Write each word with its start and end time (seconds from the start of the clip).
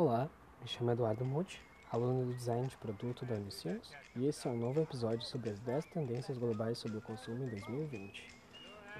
Olá, 0.00 0.30
me 0.62 0.68
chamo 0.68 0.92
Eduardo 0.92 1.24
Muti, 1.24 1.60
aluno 1.90 2.26
do 2.26 2.32
Design 2.32 2.68
de 2.68 2.76
Produto 2.76 3.26
da 3.26 3.34
Unicinos, 3.34 3.92
e 4.14 4.28
esse 4.28 4.46
é 4.46 4.50
um 4.52 4.56
novo 4.56 4.80
episódio 4.80 5.26
sobre 5.26 5.50
as 5.50 5.58
10 5.58 5.86
tendências 5.86 6.38
globais 6.38 6.78
sobre 6.78 6.98
o 6.98 7.02
consumo 7.02 7.42
em 7.42 7.48
2020, 7.48 8.28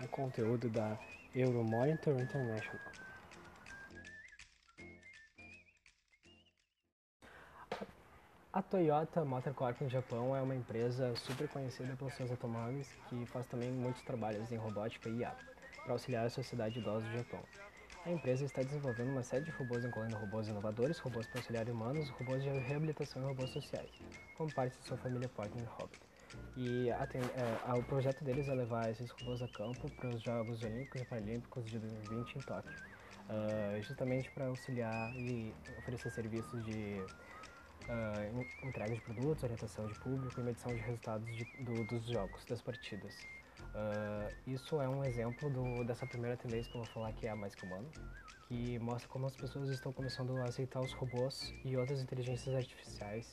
um 0.02 0.06
conteúdo 0.08 0.68
da 0.68 0.98
Euromonitor 1.32 2.20
International. 2.20 2.82
A 8.52 8.60
Toyota 8.60 9.24
Motor 9.24 9.54
Corp 9.54 9.80
no 9.80 9.88
Japão 9.88 10.34
é 10.34 10.42
uma 10.42 10.56
empresa 10.56 11.14
super 11.14 11.46
conhecida 11.46 11.94
pelos 11.94 12.14
seus 12.14 12.32
automóveis 12.32 12.92
que 13.08 13.24
faz 13.26 13.46
também 13.46 13.70
muitos 13.70 14.02
trabalhos 14.02 14.50
em 14.50 14.56
robótica 14.56 15.08
e 15.08 15.18
IA 15.18 15.32
para 15.84 15.92
auxiliar 15.92 16.26
a 16.26 16.30
sociedade 16.30 16.80
idosa 16.80 17.06
do 17.06 17.12
Japão. 17.18 17.67
A 18.08 18.10
empresa 18.10 18.46
está 18.46 18.62
desenvolvendo 18.62 19.10
uma 19.10 19.22
série 19.22 19.44
de 19.44 19.50
robôs 19.50 19.84
incluindo 19.84 20.16
robôs 20.16 20.48
inovadores, 20.48 20.98
robôs 20.98 21.26
para 21.26 21.40
auxiliar 21.40 21.68
humanos, 21.68 22.08
robôs 22.08 22.42
de 22.42 22.48
reabilitação 22.48 23.20
e 23.20 23.26
robôs 23.26 23.50
sociais, 23.50 23.90
como 24.34 24.50
parte 24.54 24.78
de 24.78 24.86
sua 24.86 24.96
família 24.96 25.28
Partner 25.28 25.68
Hobbit. 25.68 26.00
E 26.56 26.90
a, 26.90 27.06
é, 27.12 27.74
o 27.78 27.82
projeto 27.82 28.24
deles 28.24 28.48
é 28.48 28.54
levar 28.54 28.90
esses 28.90 29.10
robôs 29.10 29.42
a 29.42 29.48
campo 29.48 29.90
para 29.90 30.08
os 30.08 30.22
Jogos 30.22 30.62
Olímpicos 30.62 31.02
e 31.02 31.04
Paralímpicos 31.04 31.66
de 31.66 31.78
2020 31.78 32.36
em 32.36 32.40
Tóquio, 32.40 32.72
uh, 33.28 33.82
justamente 33.82 34.30
para 34.30 34.46
auxiliar 34.46 35.14
e 35.14 35.54
oferecer 35.76 36.10
serviços 36.10 36.64
de 36.64 37.04
uh, 37.90 38.66
entrega 38.66 38.94
de 38.94 39.02
produtos, 39.02 39.42
orientação 39.42 39.86
de 39.86 39.94
público 40.00 40.40
e 40.40 40.44
medição 40.44 40.74
de 40.74 40.80
resultados 40.80 41.36
de, 41.36 41.44
do, 41.62 41.84
dos 41.84 42.06
jogos, 42.06 42.42
das 42.46 42.62
partidas. 42.62 43.14
Uh, 43.78 44.34
isso 44.44 44.80
é 44.80 44.88
um 44.88 45.04
exemplo 45.04 45.48
do, 45.48 45.84
dessa 45.84 46.04
primeira 46.04 46.36
tendência 46.36 46.70
que 46.70 46.76
eu 46.76 46.82
vou 46.82 46.92
falar 46.92 47.12
que 47.12 47.28
é 47.28 47.30
a 47.30 47.36
mais 47.36 47.54
comum, 47.54 47.84
que 48.48 48.76
mostra 48.80 49.08
como 49.08 49.26
as 49.26 49.36
pessoas 49.36 49.68
estão 49.68 49.92
começando 49.92 50.36
a 50.38 50.44
aceitar 50.44 50.80
os 50.80 50.92
robôs 50.94 51.54
e 51.64 51.76
outras 51.76 52.02
inteligências 52.02 52.56
artificiais 52.56 53.30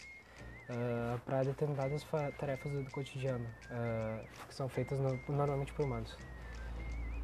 uh, 0.70 1.20
para 1.22 1.44
determinadas 1.44 2.06
tarefas 2.38 2.72
do 2.72 2.92
cotidiano, 2.92 3.44
uh, 3.44 4.24
que 4.48 4.54
são 4.54 4.70
feitas 4.70 5.00
no, 5.00 5.20
normalmente 5.30 5.74
por 5.74 5.86
humanos. 5.86 6.16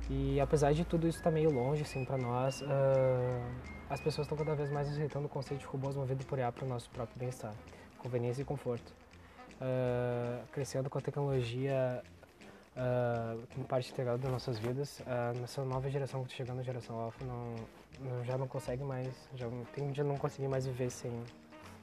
E 0.10 0.40
apesar 0.40 0.74
de 0.74 0.84
tudo 0.84 1.08
isso 1.08 1.20
estar 1.20 1.30
tá 1.30 1.34
meio 1.34 1.52
longe 1.52 1.84
assim, 1.84 2.04
para 2.04 2.18
nós, 2.18 2.62
as 3.90 4.02
pessoas 4.02 4.26
estão 4.26 4.38
cada 4.38 4.56
vez 4.56 4.70
mais 4.70 4.90
aceitando 4.90 5.28
o 5.28 5.30
conceito 5.30 5.62
de 5.62 5.66
robôs 5.68 5.96
movidos 5.96 6.26
por 6.26 6.38
IA 6.38 6.52
para 6.52 6.66
o 6.66 6.68
nosso 6.68 6.90
próprio 6.90 7.18
bem-estar, 7.18 7.54
conveniência 7.98 8.42
e 8.42 8.46
conforto. 8.46 8.94
crescendo 10.52 10.90
com 10.90 10.98
a 10.98 11.02
tecnologia 11.02 12.04
como 13.54 13.66
parte 13.66 13.92
integral 13.92 14.18
das 14.18 14.32
nossas 14.32 14.58
vidas. 14.58 15.00
Uh, 15.02 15.40
nessa 15.40 15.64
nova 15.64 15.90
geração 15.90 16.24
que 16.24 16.32
está 16.32 16.38
chegando, 16.38 16.60
a 16.60 16.64
geração 16.64 16.96
alfa, 16.98 17.24
não, 17.26 17.56
não, 18.00 18.24
já 18.24 18.38
não 18.38 18.48
consegue 18.48 18.84
mais, 18.84 19.30
já 19.36 19.48
tem 19.74 19.92
de 19.92 20.04
não 20.04 20.18
conseguir 20.18 20.48
mais 20.48 20.66
viver 20.66 20.90
sem 20.90 21.12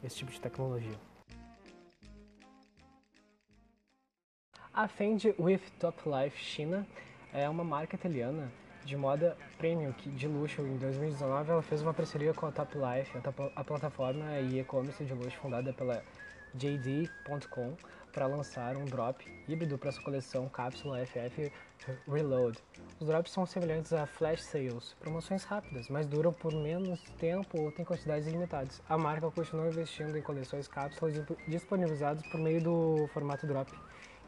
esse 0.03 0.17
tipo 0.17 0.31
de 0.31 0.41
tecnologia. 0.41 0.97
A 4.73 4.87
Fendi 4.87 5.35
With 5.39 5.63
Top 5.81 5.99
Life 6.09 6.39
China 6.39 6.87
é 7.33 7.49
uma 7.49 7.65
marca 7.65 7.97
italiana 7.97 8.51
de 8.85 8.97
moda 8.97 9.37
premium 9.59 9.93
que, 9.93 10.09
de 10.09 10.29
luxo. 10.29 10.63
Em 10.63 10.77
2019, 10.77 11.51
ela 11.51 11.63
fez 11.63 11.83
uma 11.83 11.93
parceria 11.93 12.33
com 12.33 12.47
a 12.47 12.53
Top 12.53 12.73
Life, 12.79 13.11
a 13.57 13.65
plataforma 13.65 14.39
e 14.39 14.61
e-commerce 14.61 15.05
de 15.05 15.13
luxo 15.13 15.37
fundada 15.39 15.73
pela 15.73 16.03
JD.com 16.55 17.77
para 18.19 18.27
lançar 18.27 18.77
um 18.77 18.85
drop 18.85 19.25
híbrido 19.47 19.79
para 19.79 19.93
sua 19.93 20.03
coleção 20.03 20.49
Cápsula 20.49 21.07
FF 21.07 21.53
Reload. 22.09 22.59
Os 22.99 23.07
drops 23.07 23.31
são 23.31 23.47
semelhantes 23.47 23.93
a 23.93 24.07
flash 24.09 24.43
sales, 24.43 24.97
promoções 24.99 25.45
rápidas, 25.45 25.89
mas 25.89 26.05
duram 26.05 26.33
por 26.33 26.53
menos 26.53 27.01
tempo 27.17 27.63
ou 27.63 27.71
têm 27.71 27.85
quantidades 27.85 28.27
limitadas. 28.27 28.83
A 28.89 28.99
marca 28.99 29.31
continua 29.31 29.69
investindo 29.69 30.19
em 30.19 30.21
coleções 30.21 30.67
cápsulas 30.67 31.15
disponibilizadas 31.47 32.27
por 32.27 32.41
meio 32.41 32.61
do 32.61 33.09
formato 33.15 33.47
drop 33.47 33.73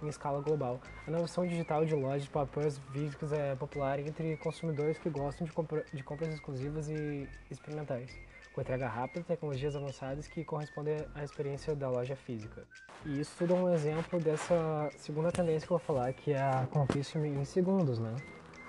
em 0.01 0.07
escala 0.07 0.41
global. 0.41 0.81
A 1.05 1.11
inovação 1.11 1.45
digital 1.45 1.85
de 1.85 1.97
lojas 1.97 2.23
de 2.23 2.31
papéis 2.31 2.79
físicos 2.93 3.33
é 3.33 3.57
popular 3.57 3.99
entre 3.99 4.37
consumidores 4.37 4.99
que 4.99 5.11
gostam 5.11 5.45
de, 5.45 5.53
compra 5.53 5.85
de 5.93 6.05
compras 6.05 6.33
exclusivas 6.33 6.89
e 6.89 7.29
experimentais 7.51 8.17
entrega 8.61 8.89
rápida, 8.89 9.25
tecnologias 9.25 9.75
avançadas 9.75 10.29
que 10.29 10.45
correspondem 10.45 10.97
à 11.15 11.25
experiência 11.25 11.75
da 11.75 11.89
loja 11.89 12.17
física. 12.17 12.65
E 13.05 13.21
isso 13.21 13.35
tudo 13.39 13.55
é 13.55 13.57
um 13.57 13.73
exemplo 13.73 14.21
dessa 14.21 14.91
segunda 14.97 15.33
tendência 15.33 15.67
que 15.67 15.73
eu 15.73 15.79
vou 15.79 15.87
falar, 15.87 16.13
que 16.13 16.33
é 16.33 16.41
a 16.41 16.67
conquista 16.71 17.19
em 17.19 17.45
segundos, 17.45 17.99
né? 17.99 18.15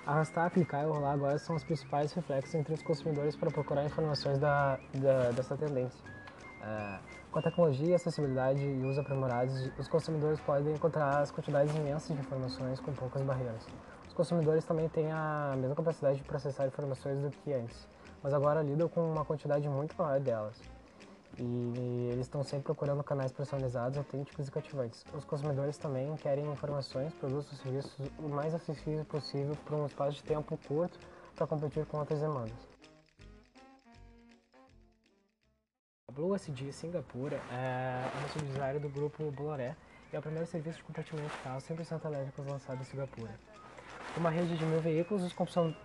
Arrastar, 0.05 0.49
clicar 0.49 0.83
e 0.83 0.87
rolar 0.87 1.11
agora 1.11 1.37
são 1.37 1.55
os 1.55 1.63
principais 1.63 2.11
reflexos 2.13 2.55
entre 2.55 2.73
os 2.73 2.81
consumidores 2.81 3.35
para 3.35 3.51
procurar 3.51 3.85
informações 3.85 4.39
da, 4.39 4.79
da 4.95 5.31
dessa 5.31 5.55
tendência. 5.55 5.99
É, 6.63 6.99
com 7.31 7.39
a 7.39 7.41
tecnologia, 7.41 7.95
acessibilidade 7.95 8.61
e 8.61 8.83
uso 8.83 9.01
aprimorados, 9.01 9.71
os 9.77 9.87
consumidores 9.87 10.39
podem 10.41 10.73
encontrar 10.73 11.19
as 11.19 11.31
quantidades 11.31 11.75
imensas 11.75 12.15
de 12.15 12.21
informações 12.21 12.79
com 12.79 12.91
poucas 12.93 13.21
barreiras. 13.21 13.67
Os 14.07 14.13
consumidores 14.13 14.65
também 14.65 14.89
têm 14.89 15.11
a 15.11 15.55
mesma 15.57 15.75
capacidade 15.75 16.17
de 16.17 16.23
processar 16.23 16.67
informações 16.67 17.19
do 17.21 17.29
que 17.29 17.53
antes 17.53 17.87
mas 18.23 18.33
agora 18.33 18.61
lidam 18.61 18.87
com 18.87 19.01
uma 19.11 19.25
quantidade 19.25 19.67
muito 19.67 19.95
maior 19.97 20.19
delas. 20.19 20.59
E 21.39 22.09
eles 22.11 22.25
estão 22.25 22.43
sempre 22.43 22.65
procurando 22.65 23.03
canais 23.03 23.31
personalizados, 23.31 23.97
autênticos 23.97 24.47
e 24.47 24.51
cativantes. 24.51 25.05
Os 25.13 25.23
consumidores 25.23 25.77
também 25.77 26.15
querem 26.17 26.45
informações, 26.51 27.13
produtos 27.13 27.53
e 27.53 27.55
serviços 27.55 28.11
o 28.19 28.27
mais 28.27 28.53
acessíveis 28.53 29.07
possível 29.07 29.55
por 29.65 29.75
um 29.75 29.85
espaço 29.85 30.17
de 30.17 30.23
tempo 30.23 30.57
curto 30.67 30.99
para 31.35 31.47
competir 31.47 31.85
com 31.85 31.97
outras 31.97 32.19
demandas. 32.19 32.69
A 36.09 36.13
Blue 36.13 36.35
SD 36.35 36.73
Singapura 36.73 37.37
é 37.49 38.11
uma 38.19 38.27
subsidiária 38.27 38.79
do 38.79 38.89
grupo 38.89 39.31
Boloré 39.31 39.77
e 40.11 40.15
é 40.15 40.19
o 40.19 40.21
primeiro 40.21 40.45
serviço 40.45 40.79
de 40.79 40.83
compartilhamento 40.83 41.33
de 41.33 41.41
carros 41.41 41.63
100% 41.63 42.05
elétricos 42.05 42.45
lançado 42.45 42.81
em 42.81 42.83
Singapura 42.83 43.31
uma 44.17 44.29
rede 44.29 44.57
de 44.57 44.65
mil 44.65 44.81
veículos, 44.81 45.23
os 45.23 45.33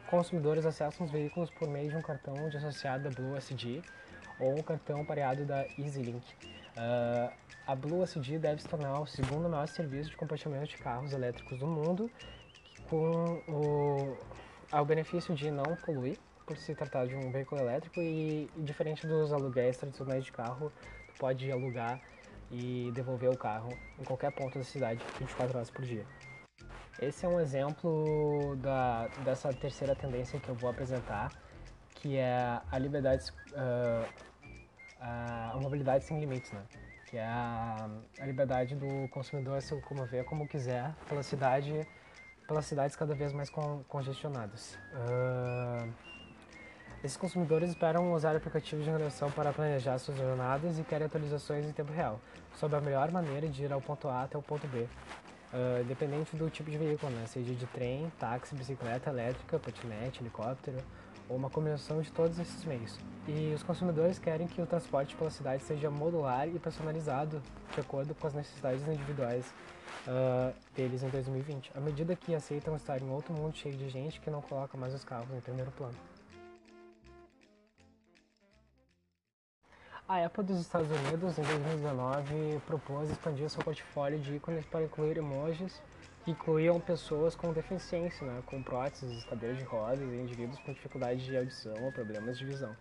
consumidores 0.08 0.66
acessam 0.66 1.06
os 1.06 1.12
veículos 1.12 1.50
por 1.50 1.68
meio 1.68 1.90
de 1.90 1.96
um 1.96 2.02
cartão 2.02 2.48
de 2.48 2.56
associado 2.56 3.04
da 3.04 3.10
Blue 3.10 3.36
SD 3.36 3.82
ou 4.40 4.58
um 4.58 4.62
cartão 4.62 5.04
pareado 5.04 5.44
da 5.44 5.64
EasyLink. 5.78 6.24
Uh, 6.76 7.32
a 7.66 7.74
Blue 7.74 8.02
SD 8.02 8.38
deve 8.38 8.62
se 8.62 8.68
tornar 8.68 9.00
o 9.00 9.06
segundo 9.06 9.48
maior 9.48 9.66
serviço 9.66 10.10
de 10.10 10.16
compartilhamento 10.16 10.66
de 10.66 10.76
carros 10.78 11.12
elétricos 11.12 11.58
do 11.58 11.66
mundo, 11.66 12.10
com 12.88 13.42
o, 13.48 14.16
o 14.72 14.84
benefício 14.84 15.34
de 15.34 15.50
não 15.50 15.76
poluir, 15.84 16.18
por 16.44 16.56
se 16.56 16.74
tratar 16.74 17.06
de 17.06 17.16
um 17.16 17.30
veículo 17.32 17.60
elétrico 17.60 18.00
e, 18.00 18.48
e 18.56 18.62
diferente 18.62 19.06
dos 19.06 19.32
aluguéis 19.32 19.76
tradicionais 19.76 20.24
de 20.24 20.30
carro, 20.30 20.70
tu 21.08 21.18
pode 21.18 21.50
alugar 21.50 22.00
e 22.52 22.92
devolver 22.94 23.30
o 23.30 23.36
carro 23.36 23.76
em 23.98 24.04
qualquer 24.04 24.30
ponto 24.30 24.56
da 24.56 24.64
cidade 24.64 25.00
24 25.18 25.56
horas 25.56 25.70
por 25.70 25.84
dia. 25.84 26.06
Esse 27.00 27.26
é 27.26 27.28
um 27.28 27.38
exemplo 27.38 28.56
da, 28.56 29.08
dessa 29.22 29.52
terceira 29.52 29.94
tendência 29.94 30.40
que 30.40 30.48
eu 30.48 30.54
vou 30.54 30.70
apresentar, 30.70 31.30
que 31.90 32.16
é 32.16 32.60
a 32.72 32.78
liberdade, 32.78 33.30
uh, 33.52 34.06
a 34.98 35.58
mobilidade 35.60 36.04
sem 36.04 36.18
limites, 36.18 36.52
né? 36.52 36.62
Que 37.06 37.18
é 37.18 37.24
a, 37.24 37.88
a 38.18 38.24
liberdade 38.24 38.74
do 38.74 39.08
consumidor 39.10 39.60
se 39.60 39.74
locomover 39.74 40.24
como 40.24 40.48
quiser 40.48 40.94
pela 41.06 41.22
cidade, 41.22 41.86
pelas 42.48 42.64
cidades 42.64 42.96
cada 42.96 43.14
vez 43.14 43.30
mais 43.32 43.50
con, 43.50 43.84
congestionadas. 43.88 44.78
Uh, 44.94 45.92
esses 47.04 47.18
consumidores 47.18 47.68
esperam 47.68 48.14
usar 48.14 48.34
aplicativos 48.34 48.84
de 48.86 48.90
navegação 48.90 49.30
para 49.30 49.52
planejar 49.52 49.98
suas 49.98 50.16
jornadas 50.16 50.78
e 50.78 50.82
querem 50.82 51.06
atualizações 51.06 51.66
em 51.66 51.72
tempo 51.72 51.92
real 51.92 52.18
sobre 52.54 52.78
a 52.78 52.80
melhor 52.80 53.12
maneira 53.12 53.46
de 53.48 53.64
ir 53.64 53.72
ao 53.72 53.82
ponto 53.82 54.08
A 54.08 54.22
até 54.22 54.36
o 54.38 54.42
ponto 54.42 54.66
B, 54.66 54.88
Uh, 55.52 55.84
dependente 55.84 56.36
do 56.36 56.50
tipo 56.50 56.70
de 56.70 56.76
veículo, 56.76 57.12
né? 57.12 57.24
seja 57.26 57.54
de 57.54 57.66
trem, 57.66 58.10
táxi, 58.18 58.54
bicicleta 58.54 59.10
elétrica, 59.10 59.58
patinete, 59.58 60.20
helicóptero, 60.20 60.78
ou 61.28 61.36
uma 61.36 61.48
combinação 61.48 62.00
de 62.00 62.10
todos 62.10 62.38
esses 62.38 62.64
meios. 62.64 62.98
E 63.28 63.52
os 63.54 63.62
consumidores 63.62 64.18
querem 64.18 64.46
que 64.46 64.60
o 64.60 64.66
transporte 64.66 65.14
pela 65.16 65.30
cidade 65.30 65.62
seja 65.62 65.90
modular 65.90 66.48
e 66.48 66.58
personalizado 66.58 67.42
de 67.74 67.80
acordo 67.80 68.14
com 68.14 68.26
as 68.26 68.34
necessidades 68.34 68.86
individuais 68.86 69.46
uh, 70.06 70.54
deles 70.74 71.02
em 71.02 71.08
2020, 71.08 71.72
à 71.74 71.80
medida 71.80 72.14
que 72.14 72.34
aceitam 72.34 72.76
estar 72.76 73.00
em 73.00 73.10
outro 73.10 73.32
mundo 73.32 73.56
cheio 73.56 73.76
de 73.76 73.88
gente 73.88 74.20
que 74.20 74.30
não 74.30 74.40
coloca 74.40 74.76
mais 74.76 74.94
os 74.94 75.04
carros 75.04 75.28
em 75.36 75.40
primeiro 75.40 75.70
plano. 75.72 75.96
A 80.08 80.24
Apple 80.24 80.44
dos 80.44 80.60
Estados 80.60 80.88
Unidos, 80.88 81.36
em 81.36 81.42
2019, 81.42 82.60
propôs 82.64 83.10
expandir 83.10 83.50
seu 83.50 83.60
portfólio 83.60 84.20
de 84.20 84.36
ícones 84.36 84.64
para 84.64 84.84
incluir 84.84 85.16
emojis 85.16 85.82
que 86.24 86.30
incluíam 86.30 86.78
pessoas 86.78 87.34
com 87.34 87.52
deficiência, 87.52 88.24
né, 88.24 88.40
com 88.46 88.62
próteses, 88.62 89.24
cadeiras 89.24 89.58
de 89.58 89.64
rodas 89.64 89.98
e 89.98 90.14
indivíduos 90.14 90.60
com 90.60 90.72
dificuldade 90.72 91.24
de 91.24 91.36
audição 91.36 91.74
ou 91.82 91.90
problemas 91.90 92.38
de 92.38 92.44
visão. 92.44 92.76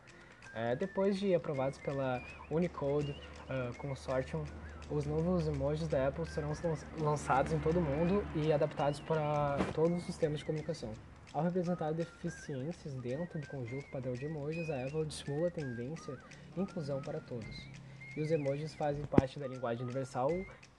É, 0.53 0.75
depois 0.75 1.17
de 1.17 1.33
aprovados 1.33 1.79
pela 1.79 2.21
Unicode 2.51 3.19
uh, 3.49 3.75
Consortium, 3.79 4.43
os 4.89 5.05
novos 5.05 5.47
emojis 5.47 5.87
da 5.87 6.07
Apple 6.07 6.25
serão 6.27 6.51
lançados 6.99 7.51
em 7.51 7.59
todo 7.59 7.79
o 7.79 7.81
mundo 7.81 8.23
e 8.35 8.53
adaptados 8.53 8.99
para 8.99 9.57
todos 9.73 9.97
os 9.97 10.03
sistemas 10.03 10.39
de 10.39 10.45
comunicação. 10.45 10.93
Ao 11.33 11.43
representar 11.43 11.91
deficiências 11.91 12.93
dentro 12.95 13.39
do 13.39 13.47
conjunto 13.47 13.89
padrão 13.91 14.13
de 14.13 14.25
emojis, 14.25 14.69
a 14.69 14.85
Apple 14.85 15.07
estimula 15.07 15.47
a 15.47 15.51
tendência 15.51 16.17
inclusão 16.55 17.01
para 17.01 17.19
todos. 17.19 17.69
E 18.15 18.21
os 18.21 18.31
emojis 18.31 18.73
fazem 18.75 19.03
parte 19.05 19.39
da 19.39 19.47
linguagem 19.47 19.83
universal 19.83 20.29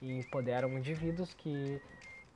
e 0.01 0.17
empoderam 0.17 0.71
indivíduos 0.77 1.33
que 1.35 1.79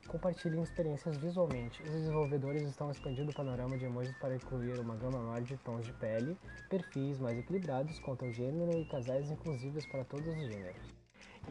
compartilhem 0.07 0.61
experiências 0.61 1.17
visualmente. 1.17 1.81
Os 1.81 1.89
desenvolvedores 1.89 2.63
estão 2.63 2.91
expandindo 2.91 3.31
o 3.31 3.33
panorama 3.33 3.77
de 3.77 3.85
emojis 3.85 4.15
para 4.17 4.35
incluir 4.35 4.77
uma 4.79 4.95
gama 4.95 5.19
maior 5.19 5.41
de 5.41 5.57
tons 5.57 5.85
de 5.85 5.93
pele, 5.93 6.37
perfis 6.69 7.17
mais 7.17 7.39
equilibrados 7.39 7.97
quanto 7.99 8.25
ao 8.25 8.31
gênero 8.31 8.77
e 8.77 8.85
casais 8.85 9.31
inclusivos 9.31 9.85
para 9.87 10.03
todos 10.03 10.27
os 10.27 10.35
gêneros. 10.35 11.00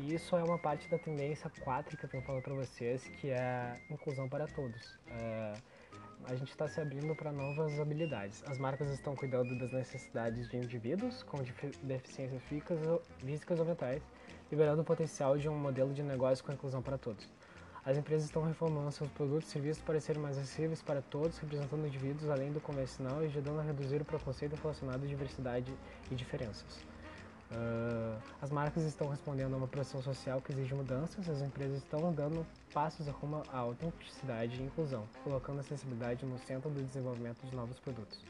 E 0.00 0.14
isso 0.14 0.34
é 0.34 0.42
uma 0.42 0.58
parte 0.58 0.88
da 0.88 0.98
tendência 0.98 1.50
4 1.60 1.94
que 1.94 2.04
eu 2.04 2.08
tenho 2.08 2.22
falado 2.22 2.42
para 2.42 2.54
vocês, 2.54 3.06
que 3.20 3.28
é 3.28 3.74
inclusão 3.90 4.26
para 4.30 4.46
todos. 4.46 4.98
É, 5.08 5.52
a 6.24 6.34
gente 6.34 6.50
está 6.50 6.66
se 6.66 6.80
abrindo 6.80 7.14
para 7.14 7.30
novas 7.30 7.78
habilidades. 7.78 8.42
As 8.46 8.56
marcas 8.56 8.88
estão 8.90 9.14
cuidando 9.14 9.58
das 9.58 9.70
necessidades 9.72 10.48
de 10.48 10.56
indivíduos 10.56 11.22
com 11.24 11.38
deficiências 11.82 12.42
físicas 12.44 12.80
ou 13.60 13.66
mentais, 13.66 14.02
liberando 14.50 14.80
o 14.80 14.84
potencial 14.84 15.36
de 15.36 15.50
um 15.50 15.58
modelo 15.58 15.92
de 15.92 16.02
negócio 16.02 16.42
com 16.42 16.50
inclusão 16.50 16.80
para 16.80 16.96
todos. 16.96 17.30
As 17.84 17.98
empresas 17.98 18.24
estão 18.24 18.42
reformulando 18.42 18.92
seus 18.92 19.10
produtos 19.10 19.48
e 19.48 19.52
serviços 19.52 19.82
para 19.82 20.00
serem 20.00 20.22
mais 20.22 20.38
acessíveis 20.38 20.82
para 20.82 21.02
todos, 21.02 21.36
representando 21.38 21.86
indivíduos 21.86 22.30
além 22.30 22.50
do 22.52 22.60
convencional 22.60 23.22
e 23.22 23.26
ajudando 23.26 23.60
a 23.60 23.62
reduzir 23.62 24.00
o 24.00 24.04
preconceito 24.04 24.54
relacionado 24.56 25.04
à 25.04 25.06
diversidade 25.06 25.74
e 26.10 26.14
diferenças. 26.14 26.82
Uh, 27.50 28.16
as 28.40 28.50
marcas 28.50 28.84
estão 28.84 29.08
respondendo 29.08 29.54
a 29.54 29.56
uma 29.56 29.66
pressão 29.66 30.00
social 30.00 30.40
que 30.40 30.52
exige 30.52 30.72
mudanças, 30.72 31.28
as 31.28 31.42
empresas 31.42 31.78
estão 31.78 32.12
dando 32.12 32.46
passos 32.72 33.08
rumo 33.08 33.42
à 33.52 33.58
autenticidade 33.58 34.60
e 34.60 34.64
inclusão, 34.64 35.08
colocando 35.24 35.58
a 35.58 35.60
acessibilidade 35.60 36.24
no 36.24 36.38
centro 36.38 36.70
do 36.70 36.80
desenvolvimento 36.80 37.44
de 37.44 37.56
novos 37.56 37.80
produtos. 37.80 38.24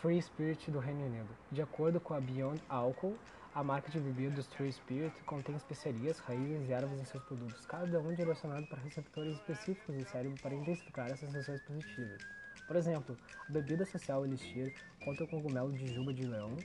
Free 0.00 0.22
Spirit 0.22 0.70
do 0.70 0.78
Reino 0.78 1.04
Unido. 1.04 1.28
De 1.52 1.60
acordo 1.60 2.00
com 2.00 2.14
a 2.14 2.20
Beyond 2.20 2.62
Alcohol, 2.70 3.14
a 3.54 3.62
marca 3.62 3.90
de 3.90 4.00
bebidas 4.00 4.46
Free 4.54 4.72
Spirit 4.72 5.14
contém 5.24 5.54
especiarias, 5.54 6.18
raízes 6.20 6.66
e 6.66 6.72
ervas 6.72 6.98
em 6.98 7.04
seus 7.04 7.22
produtos, 7.24 7.66
cada 7.66 8.00
um 8.00 8.14
direcionado 8.14 8.66
para 8.68 8.80
receptores 8.80 9.34
específicos 9.34 9.94
do 9.94 10.08
cérebro 10.08 10.40
para 10.40 10.54
intensificar 10.54 11.12
as 11.12 11.20
sensações 11.20 11.60
positivas. 11.60 12.39
Por 12.70 12.76
exemplo, 12.76 13.16
a 13.48 13.52
bebida 13.52 13.84
social 13.84 14.24
Elixir 14.24 14.72
conta 15.04 15.26
com 15.26 15.42
cogumelo 15.42 15.72
de 15.72 15.92
juba 15.92 16.14
de 16.14 16.24
leão, 16.24 16.56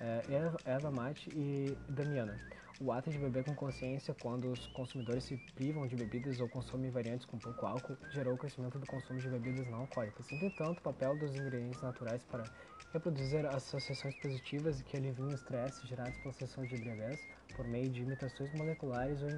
é, 0.00 0.22
erva 0.64 0.90
mate 0.90 1.28
e 1.36 1.76
damiana. 1.86 2.34
O 2.80 2.90
ato 2.90 3.10
de 3.10 3.18
beber 3.18 3.44
com 3.44 3.54
consciência, 3.54 4.16
quando 4.22 4.50
os 4.50 4.68
consumidores 4.68 5.24
se 5.24 5.36
privam 5.54 5.86
de 5.86 5.94
bebidas 5.96 6.40
ou 6.40 6.48
consomem 6.48 6.90
variantes 6.90 7.26
com 7.26 7.36
pouco 7.36 7.66
álcool, 7.66 7.94
gerou 8.08 8.36
o 8.36 8.38
crescimento 8.38 8.78
do 8.78 8.86
consumo 8.86 9.20
de 9.20 9.28
bebidas 9.28 9.68
não 9.68 9.80
alcoólicas. 9.80 10.32
Entretanto, 10.32 10.78
o 10.78 10.82
papel 10.82 11.14
dos 11.18 11.36
ingredientes 11.36 11.82
naturais 11.82 12.24
para 12.24 12.44
reproduzir 12.90 13.44
associações 13.44 14.14
positivas 14.14 14.80
que 14.80 14.96
aliviam 14.96 15.28
o 15.28 15.34
estresse 15.34 15.86
gerados 15.86 16.16
pela 16.20 16.32
sessão 16.32 16.64
de 16.64 16.74
embriaguez 16.74 17.20
por 17.54 17.68
meio 17.68 17.90
de 17.90 18.00
imitações 18.00 18.50
moleculares 18.54 19.20
ou 19.20 19.28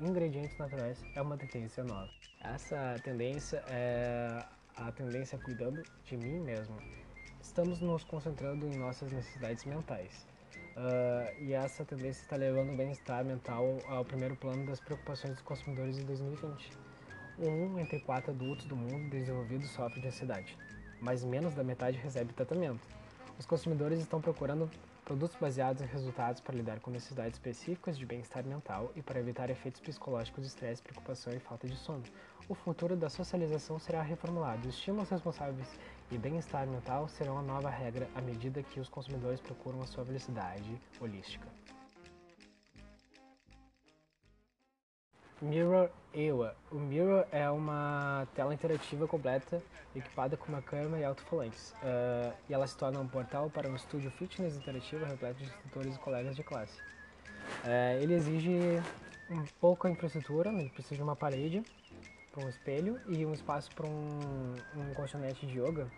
ingredientes 0.00 0.58
naturais 0.58 1.04
é 1.14 1.22
uma 1.22 1.36
tendência 1.36 1.84
nova. 1.84 2.10
Essa 2.40 2.96
tendência 3.04 3.62
é 3.68 4.44
a 4.76 4.90
tendência 4.92 5.38
cuidando 5.38 5.82
de 6.04 6.16
mim 6.16 6.40
mesmo. 6.40 6.76
Estamos 7.40 7.80
nos 7.80 8.04
concentrando 8.04 8.66
em 8.66 8.76
nossas 8.76 9.10
necessidades 9.12 9.64
mentais. 9.64 10.26
Uh, 10.76 11.42
e 11.42 11.52
essa 11.52 11.84
tendência 11.84 12.22
está 12.22 12.36
levando 12.36 12.72
o 12.72 12.76
bem-estar 12.76 13.24
mental 13.24 13.78
ao 13.88 14.04
primeiro 14.04 14.34
plano 14.36 14.64
das 14.66 14.80
preocupações 14.80 15.34
dos 15.34 15.42
consumidores 15.42 15.98
em 15.98 16.04
2020. 16.04 16.70
Um 17.38 17.78
entre 17.78 18.00
quatro 18.00 18.30
adultos 18.30 18.64
do 18.66 18.76
mundo 18.76 19.10
desenvolvido 19.10 19.66
sofre 19.66 20.00
de 20.00 20.08
ansiedade, 20.08 20.56
mas 21.00 21.24
menos 21.24 21.54
da 21.54 21.62
metade 21.62 21.98
recebe 21.98 22.32
tratamento. 22.32 22.80
Os 23.38 23.44
consumidores 23.44 24.00
estão 24.00 24.20
procurando 24.20 24.70
produtos 25.04 25.36
baseados 25.40 25.82
em 25.82 25.86
resultados 25.86 26.40
para 26.40 26.54
lidar 26.54 26.80
com 26.80 26.90
necessidades 26.90 27.34
específicas 27.34 27.98
de 27.98 28.06
bem-estar 28.06 28.44
mental 28.44 28.92
e 28.94 29.02
para 29.02 29.18
evitar 29.18 29.50
efeitos 29.50 29.80
psicológicos 29.80 30.42
de 30.42 30.48
estresse, 30.48 30.82
preocupação 30.82 31.32
e 31.32 31.40
falta 31.40 31.66
de 31.66 31.76
sono. 31.76 32.02
O 32.48 32.54
futuro 32.54 32.96
da 32.96 33.10
socialização 33.10 33.78
será 33.78 34.02
reformulado. 34.02 34.68
Os 34.68 34.74
estímulos 34.74 35.10
responsáveis 35.10 35.68
e 36.10 36.18
bem-estar 36.18 36.66
mental 36.66 37.08
serão 37.08 37.38
a 37.38 37.42
nova 37.42 37.70
regra 37.70 38.08
à 38.14 38.20
medida 38.20 38.62
que 38.62 38.80
os 38.80 38.88
consumidores 38.88 39.40
procuram 39.40 39.82
a 39.82 39.86
sua 39.86 40.04
felicidade 40.04 40.80
holística. 41.00 41.46
Mirror 45.42 45.90
EWA. 46.14 46.54
O 46.70 46.76
Mirror 46.76 47.26
é 47.32 47.50
uma 47.50 48.28
tela 48.32 48.54
interativa 48.54 49.08
completa 49.08 49.60
equipada 49.94 50.36
com 50.36 50.48
uma 50.48 50.62
câmera 50.62 51.00
e 51.00 51.04
alto-falantes, 51.04 51.72
uh, 51.82 52.32
e 52.48 52.54
ela 52.54 52.66
se 52.66 52.76
torna 52.76 53.00
um 53.00 53.08
portal 53.08 53.50
para 53.50 53.68
um 53.68 53.74
estúdio 53.74 54.10
fitness 54.12 54.56
interativo 54.56 55.04
repleto 55.04 55.38
de 55.38 55.44
instrutores 55.44 55.96
e 55.96 55.98
colegas 55.98 56.36
de 56.36 56.44
classe. 56.44 56.80
Uh, 57.64 58.00
ele 58.00 58.14
exige 58.14 58.80
um 59.28 59.44
pouco 59.60 59.88
a 59.88 59.90
infraestrutura, 59.90 60.50
ele 60.50 60.70
precisa 60.70 60.94
de 60.94 61.02
uma 61.02 61.16
parede 61.16 61.62
para 62.30 62.44
um 62.44 62.48
espelho 62.48 63.00
e 63.08 63.26
um 63.26 63.34
espaço 63.34 63.74
para 63.74 63.86
um, 63.86 64.54
um 64.76 64.94
colchonete 64.94 65.44
de 65.44 65.58
yoga 65.60 65.90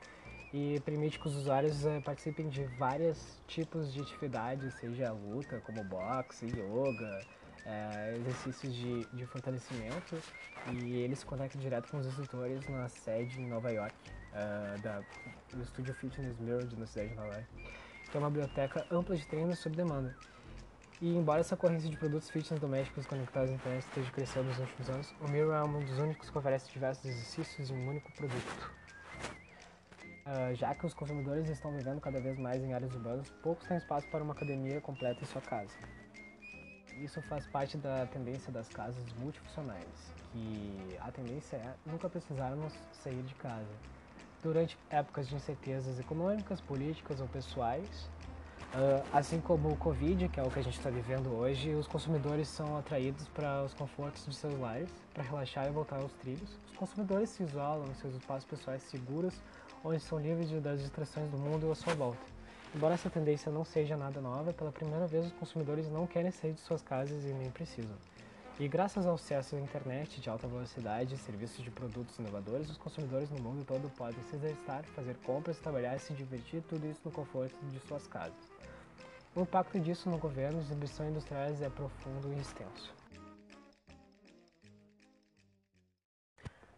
e 0.54 0.80
permite 0.84 1.18
que 1.18 1.28
os 1.28 1.36
usuários 1.36 1.84
uh, 1.84 2.00
participem 2.02 2.48
de 2.48 2.64
vários 2.78 3.42
tipos 3.46 3.92
de 3.92 4.00
atividades, 4.00 4.72
seja 4.74 5.12
luta, 5.12 5.60
como 5.66 5.84
boxe, 5.84 6.46
yoga, 6.46 7.20
é, 7.66 8.16
exercícios 8.16 8.74
de, 8.74 9.04
de 9.06 9.26
fortalecimento 9.26 10.16
e 10.72 10.96
ele 10.96 11.16
se 11.16 11.24
conecta 11.24 11.58
direto 11.58 11.88
com 11.90 11.98
os 11.98 12.06
instrutores 12.06 12.66
na 12.68 12.88
sede 12.88 13.40
em 13.40 13.48
Nova 13.48 13.70
York, 13.70 13.94
uh, 14.32 14.80
da, 14.82 15.02
do 15.52 15.62
estúdio 15.62 15.94
Fitness 15.94 16.38
Mirror 16.38 16.66
na 16.78 16.86
cidade 16.86 17.10
de 17.10 17.16
Nova 17.16 17.34
York, 17.34 17.46
que 18.10 18.16
é 18.16 18.20
uma 18.20 18.30
biblioteca 18.30 18.86
ampla 18.90 19.16
de 19.16 19.26
treinos 19.26 19.58
sob 19.58 19.76
demanda. 19.76 20.14
E 21.00 21.16
embora 21.16 21.40
essa 21.40 21.56
corrente 21.56 21.88
de 21.88 21.96
produtos 21.96 22.30
fitness 22.30 22.60
domésticos 22.60 23.06
conectados 23.06 23.50
à 23.50 23.54
internet 23.54 23.84
esteja 23.84 24.10
crescendo 24.12 24.48
nos 24.48 24.58
últimos 24.58 24.90
anos, 24.90 25.14
o 25.20 25.28
Mirror 25.28 25.54
é 25.54 25.64
um 25.64 25.80
dos 25.80 25.98
únicos 25.98 26.30
que 26.30 26.38
oferece 26.38 26.70
diversos 26.70 27.04
exercícios 27.04 27.70
em 27.70 27.74
um 27.74 27.88
único 27.88 28.12
produto. 28.12 28.72
Uh, 30.26 30.54
já 30.54 30.74
que 30.74 30.86
os 30.86 30.94
consumidores 30.94 31.48
estão 31.50 31.76
vivendo 31.76 32.00
cada 32.00 32.18
vez 32.20 32.38
mais 32.38 32.62
em 32.62 32.72
áreas 32.72 32.94
urbanas, 32.94 33.28
poucos 33.42 33.66
têm 33.66 33.76
espaço 33.76 34.08
para 34.08 34.22
uma 34.22 34.32
academia 34.32 34.80
completa 34.80 35.20
em 35.20 35.26
sua 35.26 35.42
casa. 35.42 35.74
Isso 37.02 37.20
faz 37.22 37.46
parte 37.46 37.76
da 37.76 38.06
tendência 38.06 38.52
das 38.52 38.68
casas 38.68 39.04
multifuncionais, 39.14 40.12
que 40.32 40.96
a 41.00 41.10
tendência 41.10 41.56
é 41.56 41.74
nunca 41.84 42.08
precisarmos 42.08 42.72
sair 42.92 43.22
de 43.22 43.34
casa. 43.34 43.74
Durante 44.42 44.78
épocas 44.90 45.28
de 45.28 45.34
incertezas 45.34 45.98
econômicas, 45.98 46.60
políticas 46.60 47.20
ou 47.20 47.28
pessoais, 47.28 48.08
Uh, 48.74 49.06
assim 49.12 49.40
como 49.40 49.68
o 49.68 49.76
Covid, 49.76 50.28
que 50.28 50.40
é 50.40 50.42
o 50.42 50.50
que 50.50 50.58
a 50.58 50.62
gente 50.62 50.76
está 50.76 50.90
vivendo 50.90 51.32
hoje, 51.32 51.72
os 51.74 51.86
consumidores 51.86 52.48
são 52.48 52.76
atraídos 52.76 53.28
para 53.28 53.62
os 53.62 53.72
confortos 53.72 54.26
de 54.26 54.34
seus 54.34 54.58
lares, 54.58 54.90
para 55.12 55.22
relaxar 55.22 55.68
e 55.68 55.70
voltar 55.70 56.00
aos 56.00 56.12
trilhos. 56.14 56.58
Os 56.66 56.76
consumidores 56.76 57.30
se 57.30 57.44
isolam 57.44 57.86
em 57.86 57.94
seus 57.94 58.16
espaços 58.16 58.44
pessoais 58.44 58.82
seguros, 58.82 59.40
onde 59.84 60.00
são 60.00 60.18
livres 60.18 60.50
das 60.60 60.80
distrações 60.80 61.30
do 61.30 61.38
mundo 61.38 61.70
à 61.70 61.74
sua 61.76 61.94
volta. 61.94 62.33
Embora 62.74 62.94
essa 62.94 63.08
tendência 63.08 63.52
não 63.52 63.64
seja 63.64 63.96
nada 63.96 64.20
nova, 64.20 64.52
pela 64.52 64.72
primeira 64.72 65.06
vez 65.06 65.26
os 65.26 65.32
consumidores 65.32 65.88
não 65.88 66.08
querem 66.08 66.32
sair 66.32 66.54
de 66.54 66.60
suas 66.60 66.82
casas 66.82 67.24
e 67.24 67.32
nem 67.32 67.48
precisam. 67.48 67.96
E 68.58 68.66
graças 68.66 69.06
ao 69.06 69.14
acesso 69.14 69.54
à 69.54 69.60
internet 69.60 70.20
de 70.20 70.28
alta 70.28 70.48
velocidade 70.48 71.14
e 71.14 71.18
serviços 71.18 71.64
de 71.64 71.70
produtos 71.70 72.18
inovadores, 72.18 72.68
os 72.68 72.76
consumidores 72.76 73.30
no 73.30 73.40
mundo 73.40 73.64
todo 73.64 73.88
podem 73.90 74.20
se 74.24 74.34
exercitar, 74.34 74.82
fazer 74.86 75.16
compras, 75.18 75.58
trabalhar 75.58 75.94
e 75.94 76.00
se 76.00 76.12
divertir, 76.14 76.62
tudo 76.62 76.84
isso 76.86 77.00
no 77.04 77.12
conforto 77.12 77.56
de 77.66 77.78
suas 77.80 78.08
casas. 78.08 78.50
O 79.36 79.40
impacto 79.40 79.78
disso 79.78 80.10
no 80.10 80.18
governo 80.18 80.58
e 80.58 80.60
distribuição 80.60 81.08
industriais 81.08 81.62
é 81.62 81.70
profundo 81.70 82.32
e 82.32 82.40
extenso. 82.40 82.92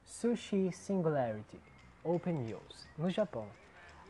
Sushi 0.04 0.72
Singularity 0.72 1.60
Open 2.02 2.34
News 2.34 2.86
No 2.96 3.10
Japão, 3.10 3.46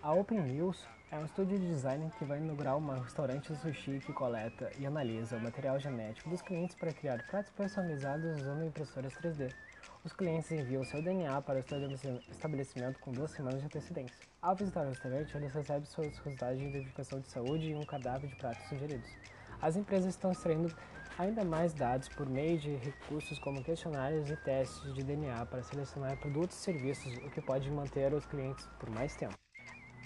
a 0.00 0.12
Open 0.12 0.40
News 0.40 0.86
é 1.12 1.18
um 1.18 1.24
estúdio 1.24 1.58
de 1.58 1.68
design 1.68 2.10
que 2.18 2.24
vai 2.24 2.38
inaugurar 2.38 2.76
um 2.76 3.00
restaurante 3.00 3.54
sushi 3.54 4.00
que 4.00 4.12
coleta 4.12 4.70
e 4.78 4.84
analisa 4.84 5.36
o 5.36 5.40
material 5.40 5.78
genético 5.78 6.28
dos 6.28 6.42
clientes 6.42 6.74
para 6.74 6.92
criar 6.92 7.24
pratos 7.28 7.52
personalizados 7.52 8.40
usando 8.40 8.64
impressoras 8.64 9.12
3D. 9.14 9.52
Os 10.04 10.12
clientes 10.12 10.50
enviam 10.50 10.84
seu 10.84 11.00
DNA 11.00 11.40
para 11.42 11.60
o 11.60 12.30
estabelecimento 12.30 12.98
com 12.98 13.12
duas 13.12 13.30
semanas 13.30 13.60
de 13.60 13.66
antecedência. 13.66 14.16
Ao 14.42 14.56
visitar 14.56 14.84
o 14.84 14.88
restaurante, 14.88 15.36
eles 15.36 15.52
recebem 15.52 15.84
seus 15.84 16.18
resultados 16.18 16.58
de 16.58 16.66
identificação 16.66 17.20
de 17.20 17.28
saúde 17.28 17.70
e 17.70 17.74
um 17.76 17.84
cardápio 17.84 18.28
de 18.28 18.34
pratos 18.34 18.68
sugeridos. 18.68 19.08
As 19.62 19.76
empresas 19.76 20.10
estão 20.10 20.32
extraindo 20.32 20.74
ainda 21.16 21.44
mais 21.44 21.72
dados 21.72 22.08
por 22.08 22.28
meio 22.28 22.58
de 22.58 22.74
recursos 22.76 23.38
como 23.38 23.62
questionários 23.62 24.28
e 24.28 24.36
testes 24.36 24.92
de 24.92 25.04
DNA 25.04 25.46
para 25.46 25.62
selecionar 25.62 26.18
produtos 26.18 26.58
e 26.58 26.60
serviços, 26.60 27.16
o 27.18 27.30
que 27.30 27.40
pode 27.40 27.70
manter 27.70 28.12
os 28.12 28.26
clientes 28.26 28.66
por 28.78 28.90
mais 28.90 29.14
tempo. 29.14 29.45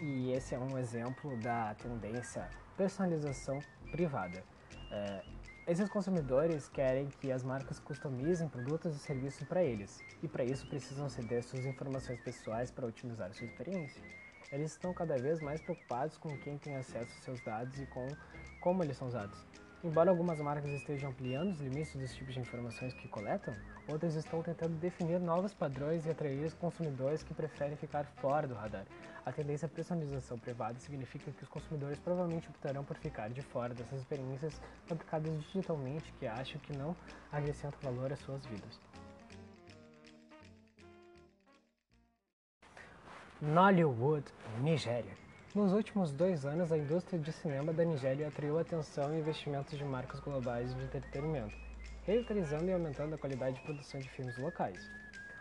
E 0.01 0.33
esse 0.33 0.55
é 0.55 0.59
um 0.59 0.79
exemplo 0.79 1.37
da 1.39 1.75
tendência 1.75 2.49
personalização 2.77 3.59
privada. 3.91 4.43
É, 4.91 5.23
Esses 5.67 5.89
consumidores 5.89 6.69
querem 6.69 7.07
que 7.07 7.31
as 7.31 7.45
marcas 7.45 7.79
customizem 7.79 8.49
produtos 8.49 8.97
e 8.97 8.99
serviços 8.99 9.47
para 9.47 9.63
eles, 9.63 10.03
e 10.23 10.27
para 10.27 10.43
isso 10.43 10.67
precisam 10.67 11.09
ceder 11.09 11.45
suas 11.45 11.67
informações 11.67 12.19
pessoais 12.21 12.71
para 12.71 12.87
otimizar 12.87 13.33
sua 13.35 13.47
experiência. 13.47 14.03
Eles 14.51 14.73
estão 14.73 14.93
cada 14.93 15.17
vez 15.17 15.41
mais 15.41 15.61
preocupados 15.61 16.17
com 16.17 16.37
quem 16.39 16.59
tem 16.59 16.75
acesso 16.77 17.13
aos 17.13 17.23
seus 17.23 17.41
dados 17.43 17.79
e 17.79 17.87
com 17.87 18.09
como 18.61 18.83
eles 18.83 18.97
são 18.97 19.07
usados. 19.07 19.39
Embora 19.83 20.11
algumas 20.11 20.39
marcas 20.39 20.71
estejam 20.73 21.09
ampliando 21.09 21.53
os 21.53 21.61
limites 21.61 21.97
dos 21.97 22.15
tipos 22.15 22.35
de 22.35 22.41
informações 22.41 22.93
que 22.93 23.09
coletam, 23.09 23.55
outras 23.89 24.15
estão 24.15 24.43
tentando 24.43 24.79
definir 24.79 25.19
novos 25.19 25.55
padrões 25.55 26.05
e 26.05 26.11
atrair 26.11 26.45
os 26.45 26.53
consumidores 26.53 27.23
que 27.23 27.33
preferem 27.33 27.77
ficar 27.77 28.05
fora 28.21 28.47
do 28.47 28.53
radar. 28.53 28.85
A 29.25 29.33
tendência 29.33 29.65
à 29.65 29.69
personalização 29.71 30.39
privada 30.39 30.79
significa 30.79 31.31
que 31.33 31.43
os 31.43 31.49
consumidores 31.49 31.99
provavelmente 31.99 32.51
optarão 32.51 32.85
por 32.85 32.99
ficar 32.99 33.31
de 33.31 33.41
fora 33.41 33.73
dessas 33.73 34.01
experiências 34.01 34.61
fabricadas 34.85 35.33
digitalmente 35.45 36.13
que 36.19 36.27
acham 36.27 36.61
que 36.61 36.77
não 36.77 36.95
acrescentam 37.33 37.81
valor 37.83 38.13
às 38.13 38.19
suas 38.19 38.45
vidas. 38.45 38.79
Nollywood, 43.41 44.27
Nigéria. 44.61 45.30
Nos 45.53 45.73
últimos 45.73 46.13
dois 46.13 46.47
anos, 46.47 46.71
a 46.71 46.79
indústria 46.79 47.19
de 47.19 47.33
cinema 47.33 47.73
da 47.73 47.85
Nigéria 47.85 48.29
atraiu 48.29 48.57
atenção 48.57 49.13
e 49.13 49.19
investimentos 49.19 49.77
de 49.77 49.85
marcas 49.85 50.21
globais 50.21 50.73
de 50.73 50.81
entretenimento, 50.85 51.57
revitalizando 52.05 52.67
e 52.67 52.73
aumentando 52.73 53.17
a 53.17 53.19
qualidade 53.19 53.57
de 53.57 53.63
produção 53.63 53.99
de 53.99 54.09
filmes 54.11 54.39
locais. 54.39 54.89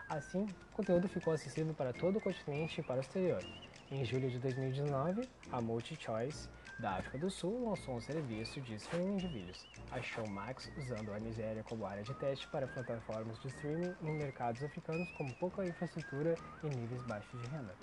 Assim, 0.08 0.48
o 0.72 0.74
conteúdo 0.74 1.06
ficou 1.06 1.32
acessível 1.32 1.72
para 1.74 1.92
todo 1.92 2.16
o 2.16 2.20
continente 2.20 2.80
e 2.80 2.82
para 2.82 2.96
o 2.96 3.00
exterior. 3.00 3.40
Em 3.88 4.04
julho 4.04 4.28
de 4.28 4.40
2019, 4.40 5.28
a 5.52 5.60
MultiChoice 5.60 6.48
da 6.80 6.96
África 6.96 7.18
do 7.18 7.30
Sul 7.30 7.70
lançou 7.70 7.94
um 7.94 8.00
serviço 8.00 8.60
de 8.62 8.74
streaming 8.74 9.16
de 9.16 9.28
vídeos, 9.28 9.64
a 9.92 10.02
Showmax, 10.02 10.72
usando 10.76 11.12
a 11.12 11.20
Nigéria 11.20 11.62
como 11.62 11.86
área 11.86 12.02
de 12.02 12.14
teste 12.14 12.48
para 12.48 12.66
plataformas 12.66 13.38
de 13.38 13.46
streaming 13.46 13.94
em 14.02 14.18
mercados 14.18 14.60
africanos 14.60 15.08
com 15.12 15.28
pouca 15.34 15.64
infraestrutura 15.64 16.34
e 16.64 16.66
níveis 16.66 17.02
baixos 17.04 17.40
de 17.40 17.46
renda. 17.46 17.76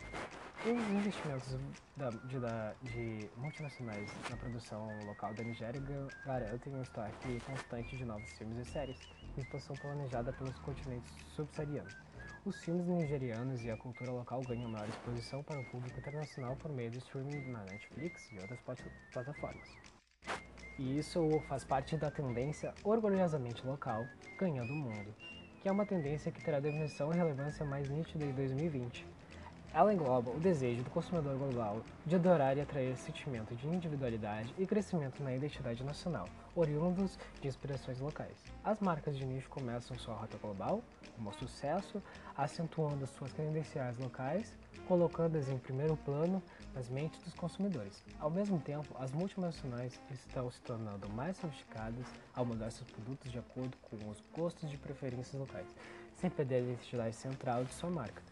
Os 0.66 0.90
investimentos 0.90 1.56
da, 1.96 2.10
de, 2.10 2.40
da, 2.40 2.74
de, 2.82 3.30
multinacionais 3.38 4.10
na 4.30 4.36
produção 4.36 4.90
local 5.06 5.34
da 5.36 5.44
Nigéria 5.44 5.80
garantem 6.26 6.74
um 6.74 6.82
estoque 6.82 7.40
constante 7.46 7.96
de 7.96 8.04
novos 8.04 8.30
filmes 8.34 8.68
e 8.68 8.72
séries, 8.72 8.98
expansão 9.38 9.76
planejada 9.76 10.34
pelos 10.34 10.58
continentes 10.60 11.14
subsaarianos. 11.30 11.96
Os 12.44 12.60
filmes 12.64 12.88
nigerianos 12.88 13.64
e 13.64 13.70
a 13.70 13.78
cultura 13.78 14.12
local 14.12 14.42
ganham 14.42 14.70
maior 14.70 14.90
exposição 14.90 15.44
para 15.44 15.60
o 15.60 15.66
público 15.66 16.00
internacional 16.00 16.56
por 16.56 16.72
meio 16.72 16.90
do 16.92 16.98
streaming 16.98 17.52
na 17.52 17.64
Netflix 17.66 18.30
e 18.32 18.40
outras 18.40 18.60
plataformas. 19.14 19.70
E 20.80 20.98
isso 20.98 21.40
faz 21.48 21.64
parte 21.64 21.96
da 21.96 22.10
tendência 22.10 22.74
orgulhosamente 22.84 23.66
local, 23.66 24.06
ganhando 24.40 24.74
o 24.74 24.76
mundo, 24.76 25.16
que 25.62 25.70
é 25.70 25.72
uma 25.72 25.86
tendência 25.86 26.32
que 26.32 26.44
terá 26.44 26.60
definição 26.60 27.14
e 27.14 27.16
relevância 27.16 27.64
mais 27.64 27.88
nítida 27.90 28.26
em 28.26 28.34
2020 28.34 29.17
ela 29.78 29.94
engloba 29.94 30.32
o 30.32 30.40
desejo 30.40 30.82
do 30.82 30.90
consumidor 30.90 31.38
global 31.38 31.84
de 32.04 32.16
adorar 32.16 32.58
e 32.58 32.62
atrair 32.62 32.98
sentimento 32.98 33.56
de 33.56 33.68
individualidade 33.68 34.52
e 34.58 34.66
crescimento 34.66 35.22
na 35.22 35.36
identidade 35.36 35.84
nacional, 35.84 36.28
oriundos 36.56 37.16
de 37.40 37.48
inspirações 37.48 38.00
locais. 38.00 38.44
As 38.64 38.80
marcas 38.80 39.16
de 39.16 39.24
nicho 39.24 39.48
começam 39.52 39.96
sua 40.00 40.16
rota 40.16 40.36
global, 40.40 40.82
como 41.16 41.32
sucesso, 41.32 42.02
acentuando 42.36 43.06
suas 43.06 43.32
credenciais 43.32 44.00
locais, 44.00 44.58
colocando-as 44.88 45.48
em 45.48 45.60
primeiro 45.60 45.96
plano 45.98 46.42
nas 46.74 46.90
mentes 46.90 47.22
dos 47.22 47.36
consumidores. 47.36 48.04
Ao 48.20 48.32
mesmo 48.32 48.60
tempo, 48.60 48.96
as 49.00 49.12
multinacionais 49.12 50.02
estão 50.10 50.50
se 50.50 50.60
tornando 50.62 51.08
mais 51.10 51.38
sofisticadas 51.38 52.08
ao 52.34 52.44
mudar 52.44 52.72
seus 52.72 52.90
produtos 52.90 53.32
de 53.32 53.38
acordo 53.38 53.78
com 53.84 54.10
os 54.10 54.24
gostos 54.36 54.72
de 54.72 54.78
preferências 54.78 55.40
locais, 55.40 55.68
sem 56.16 56.32
perder 56.32 56.56
a 56.56 56.60
identidade 56.62 57.16
central 57.16 57.64
de 57.64 57.74
sua 57.76 57.92
marca. 57.92 58.24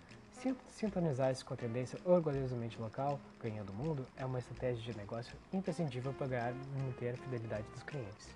Sintonizar-se 0.67 1.43
com 1.43 1.53
a 1.53 1.57
tendência 1.57 1.99
orgulhosamente 2.05 2.79
local, 2.79 3.19
ganhando 3.39 3.69
o 3.69 3.73
mundo, 3.73 4.05
é 4.17 4.25
uma 4.25 4.39
estratégia 4.39 4.91
de 4.91 4.97
negócio 4.97 5.35
imprescindível 5.53 6.13
para 6.13 6.27
ganhar 6.27 6.53
e 6.53 6.81
manter 6.83 7.13
a 7.13 7.17
fidelidade 7.17 7.67
dos 7.69 7.83
clientes. 7.83 8.35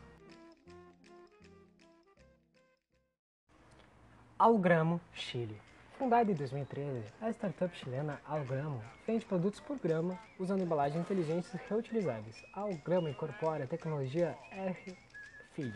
Algramo, 4.38 5.02
Chile. 5.14 5.60
Fundada 5.98 6.32
em 6.32 6.34
2013, 6.34 7.04
a 7.20 7.30
startup 7.30 7.76
chilena 7.76 8.22
Algramo 8.26 8.82
vende 9.06 9.26
produtos 9.26 9.60
por 9.60 9.78
grama 9.78 10.18
usando 10.40 10.64
embalagens 10.64 11.02
inteligentes 11.02 11.52
reutilizáveis. 11.68 12.42
A 12.54 12.62
Algramo 12.62 13.10
incorpora 13.10 13.66
a 13.66 13.68
tecnologia 13.68 14.38
RFID 14.54 15.76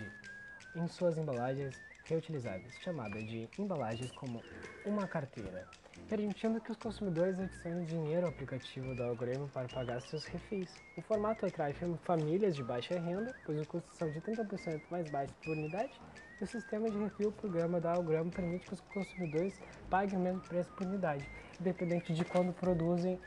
em 0.78 0.88
suas 0.88 1.18
embalagens 1.18 1.78
reutilizáveis, 2.06 2.74
chamada 2.80 3.22
de 3.22 3.50
embalagens 3.60 4.12
como 4.14 4.42
uma 4.86 5.08
carteira, 5.08 5.68
permitindo 6.08 6.60
que 6.62 6.72
os 6.72 6.78
consumidores 6.78 7.40
adicionem 7.40 7.86
dinheiro 7.86 8.26
ao 8.26 8.32
aplicativo 8.32 8.96
da 8.96 9.06
Algoritmo 9.06 9.48
para 9.50 9.68
pagar 9.68 10.02
seus 10.02 10.26
refis. 10.26 10.70
O 10.98 11.02
formato 11.02 11.46
atrai 11.46 11.74
famílias 12.04 12.56
de 12.56 12.64
baixa 12.64 13.00
renda, 13.00 13.36
pois 13.46 13.60
os 13.60 13.68
custos 13.68 13.98
são 13.98 14.10
de 14.12 14.20
30% 14.22 14.82
mais 14.90 15.10
baixos 15.10 15.36
por 15.44 15.58
unidade, 15.58 15.92
e 16.40 16.44
o 16.44 16.48
sistema 16.48 16.90
de 16.90 16.98
refil 16.98 17.32
programa 17.32 17.80
da 17.80 17.94
Algramo 17.94 18.32
permite 18.32 18.68
que 18.68 18.74
os 18.74 18.82
consumidores 18.82 19.60
paguem 19.90 20.18
o 20.18 20.22
mesmo 20.22 20.42
preço 20.42 20.72
por 20.74 20.86
unidade, 20.86 21.28
independente 21.60 22.14
de 22.14 22.26
quando 22.26 22.54
produzem, 22.54 23.20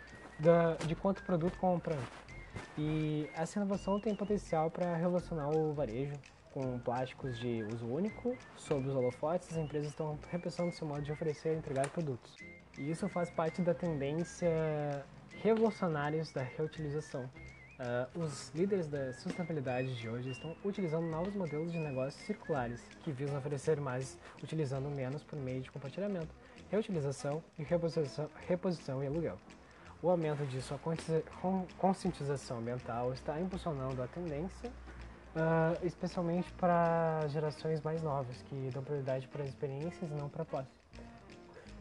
de 0.87 0.95
quanto 0.95 1.23
produto 1.25 1.59
compram. 1.59 1.99
E 2.79 3.29
essa 3.35 3.59
inovação 3.59 4.01
tem 4.01 4.15
potencial 4.15 4.71
para 4.71 4.95
revolucionar 4.97 5.51
o 5.51 5.73
varejo, 5.73 6.15
com 6.53 6.79
plásticos 6.79 7.39
de 7.39 7.63
uso 7.65 7.87
único, 7.87 8.35
sob 8.57 8.89
os 8.89 8.95
holofotes, 8.95 9.51
as 9.51 9.59
empresas 9.59 9.91
estão 9.91 10.19
repensando 10.31 10.73
seu 10.73 10.87
modo 10.87 11.03
de 11.03 11.13
oferecer 11.13 11.55
e 11.55 11.59
entregar 11.59 11.87
produtos. 11.91 12.35
E 12.79 12.91
isso 12.91 13.09
faz 13.09 13.31
parte 13.31 13.63
da 13.63 13.73
tendência 13.73 15.05
revolucionária 15.43 16.23
da 16.35 16.43
reutilização. 16.43 17.25
Uh, 17.79 18.21
os 18.21 18.51
líderes 18.55 18.87
da 18.89 19.13
sustentabilidade 19.13 19.95
de 19.97 20.09
hoje 20.09 20.31
estão 20.31 20.57
utilizando 20.65 21.07
novos 21.07 21.35
modelos 21.35 21.73
de 21.73 21.79
negócios 21.79 22.23
circulares, 22.25 22.81
que 23.03 23.13
visam 23.13 23.37
oferecer 23.37 23.79
mais 23.81 24.19
utilizando 24.43 24.89
menos 24.89 25.23
por 25.23 25.39
meio 25.39 25.61
de 25.61 25.71
compartilhamento, 25.71 26.35
reutilização 26.71 27.43
e 27.59 27.63
reposição, 27.63 28.31
reposição 28.49 29.05
e 29.05 29.07
aluguel. 29.07 29.39
O 30.03 30.11
aumento 30.11 30.47
de 30.47 30.61
sua 30.63 30.79
conscientização 31.79 32.59
ambiental 32.59 33.13
está 33.13 33.39
impulsionando 33.41 34.03
a 34.03 34.07
tendência 34.07 34.71
Uh, 35.37 35.77
especialmente 35.85 36.51
para 36.53 37.29
gerações 37.29 37.83
mais 37.83 38.03
novas, 38.03 38.41
que 38.49 38.71
dão 38.73 38.83
prioridade 38.83 39.29
para 39.29 39.45
experiências 39.45 40.11
e 40.11 40.15
não 40.15 40.31
para 40.31 40.47
posse. 40.47 40.71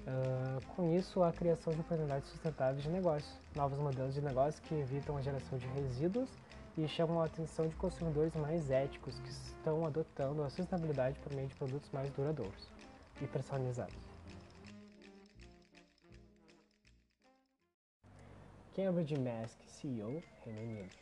Uh, 0.06 0.64
com 0.76 0.96
isso, 0.96 1.24
a 1.24 1.32
criação 1.34 1.74
de 1.74 1.80
oportunidades 1.80 2.30
sustentáveis 2.30 2.84
de 2.84 2.90
negócio, 2.90 3.28
novos 3.56 3.80
modelos 3.80 4.14
de 4.14 4.22
negócio 4.22 4.62
que 4.64 4.76
evitam 4.76 5.18
a 5.18 5.22
geração 5.22 5.58
de 5.58 5.66
resíduos 5.68 6.30
e 6.78 6.88
chamam 6.88 7.22
a 7.22 7.26
atenção 7.26 7.68
de 7.68 7.76
consumidores 7.76 8.36
mais 8.36 8.70
éticos 8.70 9.18
que 9.18 9.30
estão 9.30 9.84
adotando 9.84 10.44
a 10.44 10.50
sustentabilidade 10.50 11.18
por 11.20 11.34
meio 11.34 11.48
de 11.48 11.56
produtos 11.56 11.90
mais 11.92 12.12
duradouros 12.12 12.70
e 13.20 13.26
personalizados. 13.26 13.96
Cambridge 18.76 19.18
Mask 19.18 19.58
CEO, 19.66 20.22
Reino 20.44 20.62
Unido. 20.62 20.96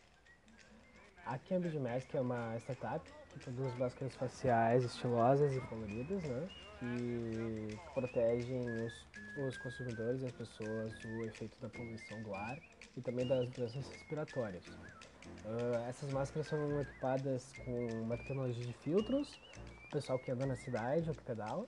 A 1.25 1.37
Cambridge 1.39 1.79
Mask 1.79 2.13
é 2.13 2.21
uma 2.21 2.55
startup 2.59 3.11
produz 3.39 3.75
máscaras 3.77 4.15
faciais 4.15 4.83
estilosas 4.83 5.55
e 5.55 5.61
coloridas, 5.61 6.23
né? 6.23 6.49
Que 6.79 7.79
protegem 7.93 8.59
os, 8.85 9.07
os 9.37 9.57
consumidores 9.57 10.21
e 10.21 10.25
as 10.25 10.31
pessoas 10.33 10.93
do 10.99 11.25
efeito 11.25 11.57
da 11.61 11.69
poluição 11.69 12.21
do 12.23 12.33
ar 12.33 12.57
e 12.97 13.01
também 13.01 13.25
das 13.27 13.49
doenças 13.49 13.87
respiratórias. 13.87 14.65
Uh, 15.45 15.89
essas 15.89 16.11
máscaras 16.11 16.47
são 16.47 16.81
equipadas 16.81 17.53
com 17.65 17.87
uma 18.01 18.17
tecnologia 18.17 18.65
de 18.65 18.73
filtros, 18.73 19.39
o 19.87 19.91
pessoal 19.91 20.19
que 20.19 20.31
anda 20.31 20.45
na 20.45 20.55
cidade 20.55 21.09
ou 21.09 21.15
que 21.15 21.23
pedala. 21.23 21.65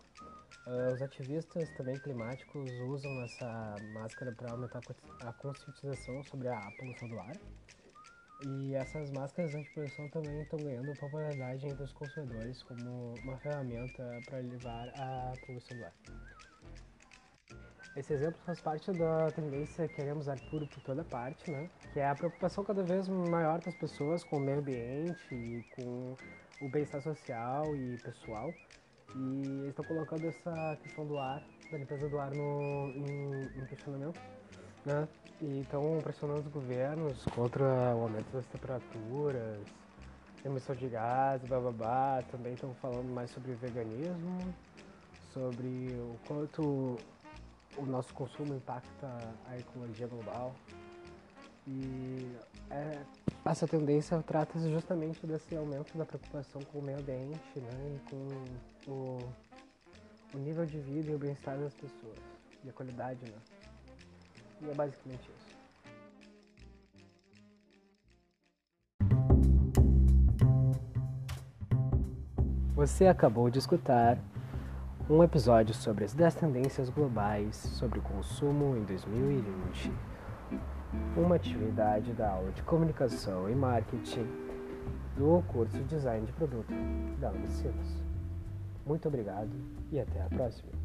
Uh, 0.67 0.93
os 0.93 1.01
ativistas 1.01 1.69
também 1.77 1.95
climáticos 1.99 2.71
usam 2.87 3.21
essa 3.23 3.75
máscara 3.93 4.31
para 4.31 4.51
aumentar 4.51 4.81
a 5.21 5.33
conscientização 5.33 6.23
sobre 6.23 6.47
a 6.47 6.59
poluição 6.77 7.07
do 7.07 7.19
ar. 7.19 7.35
E 8.43 8.75
essas 8.75 9.11
máscaras 9.11 9.55
anti-poluição 9.55 10.09
também 10.09 10.41
estão 10.41 10.59
ganhando 10.59 10.93
popularidade 10.99 11.67
entre 11.67 11.83
os 11.83 11.93
consumidores 11.93 12.61
como 12.63 13.13
uma 13.23 13.37
ferramenta 13.37 14.21
para 14.25 14.39
levar 14.39 14.89
a 14.89 15.33
poluição 15.45 15.77
do 15.77 15.85
ar. 15.85 15.93
Esse 17.95 18.13
exemplo 18.13 18.41
faz 18.45 18.59
parte 18.59 18.91
da 18.91 19.31
tendência 19.31 19.87
queremos 19.87 20.27
ar 20.27 20.37
puro 20.49 20.67
por 20.67 20.81
toda 20.81 21.01
parte, 21.05 21.49
né? 21.49 21.69
Que 21.93 22.01
é 22.01 22.09
a 22.09 22.13
preocupação 22.13 22.61
cada 22.65 22.83
vez 22.83 23.07
maior 23.07 23.61
das 23.61 23.73
pessoas 23.73 24.21
com 24.21 24.35
o 24.35 24.39
meio 24.39 24.59
ambiente 24.59 25.33
e 25.33 25.63
com 25.75 26.13
o 26.59 26.69
bem-estar 26.69 27.01
social 27.01 27.73
e 27.73 27.97
pessoal. 27.99 28.53
E 29.15 29.61
eles 29.61 29.69
estão 29.69 29.85
colocando 29.85 30.27
essa 30.27 30.77
questão 30.83 31.07
do 31.07 31.17
ar, 31.17 31.41
da 31.71 31.77
limpeza 31.77 32.09
do 32.09 32.19
ar 32.19 32.31
no, 32.31 32.89
em, 32.89 33.61
em 33.61 33.65
questionamento 33.65 34.19
né? 34.85 35.07
E 35.41 35.61
estão 35.61 35.99
pressionando 36.01 36.41
os 36.41 36.47
governos 36.47 37.25
contra 37.35 37.63
o 37.95 38.03
aumento 38.03 38.31
das 38.31 38.45
temperaturas 38.47 39.59
emissão 40.47 40.75
de 40.75 40.87
gás, 40.87 41.41
bababá. 41.43 42.23
Também 42.31 42.53
estão 42.53 42.73
falando 42.75 43.09
mais 43.09 43.31
sobre 43.31 43.53
veganismo, 43.55 44.39
sobre 45.33 45.87
o 45.99 46.15
quanto 46.27 46.97
o 47.77 47.85
nosso 47.85 48.13
consumo 48.13 48.55
impacta 48.55 49.07
a 49.47 49.57
ecologia 49.57 50.07
global. 50.07 50.55
E 51.67 52.31
é, 52.69 53.01
essa 53.43 53.67
tendência 53.67 54.21
trata-se 54.21 54.71
justamente 54.71 55.25
desse 55.25 55.55
aumento 55.55 55.97
da 55.97 56.05
preocupação 56.05 56.61
com 56.61 56.77
o 56.77 56.81
meio 56.81 56.99
ambiente 56.99 57.59
né, 57.59 57.95
e 57.95 58.09
com 58.09 58.91
o, 58.91 59.19
o 60.35 60.37
nível 60.37 60.65
de 60.65 60.79
vida 60.79 61.11
e 61.11 61.15
o 61.15 61.17
bem-estar 61.17 61.57
das 61.57 61.73
pessoas 61.73 62.19
e 62.63 62.69
a 62.69 62.73
qualidade. 62.73 63.19
Né? 63.25 63.37
E 64.61 64.69
é 64.69 64.73
basicamente 64.73 65.29
isso. 65.29 65.55
Você 72.75 73.07
acabou 73.07 73.49
de 73.49 73.57
escutar 73.57 74.17
um 75.09 75.23
episódio 75.23 75.73
sobre 75.73 76.03
as 76.03 76.13
10 76.13 76.35
tendências 76.35 76.89
globais 76.89 77.55
sobre 77.55 77.99
o 77.99 78.01
consumo 78.01 78.75
em 78.75 78.83
2020. 78.83 79.91
Uma 81.15 81.35
atividade 81.35 82.11
da 82.13 82.31
aula 82.31 82.51
de 82.51 82.61
comunicação 82.63 83.49
e 83.49 83.55
marketing 83.55 84.27
do 85.15 85.41
curso 85.47 85.77
de 85.77 85.83
design 85.85 86.25
de 86.25 86.33
produto 86.33 86.73
da 87.19 87.31
Unicinos. 87.31 88.03
Muito 88.85 89.07
obrigado 89.07 89.51
e 89.91 89.99
até 89.99 90.21
a 90.21 90.27
próxima. 90.27 90.84